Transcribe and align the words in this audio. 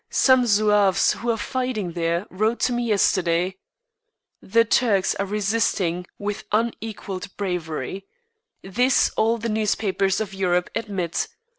Some 0.09 0.47
Zouaves 0.47 1.13
who 1.17 1.29
are 1.29 1.37
fighting 1.37 1.91
there 1.91 2.25
wrote 2.31 2.59
to 2.61 2.73
me 2.73 2.85
yesterday: 2.85 3.57
"The 4.41 4.65
Turks 4.65 5.13
are 5.13 5.27
resisting 5.27 6.07
with 6.17 6.45
unequalled 6.51 7.37
bravery; 7.37 8.07
this 8.63 9.11
all 9.15 9.37
the 9.37 9.47
newspapers 9.47 10.19
of 10.19 10.33
Europe 10.33 10.71
admit. 10.73 11.27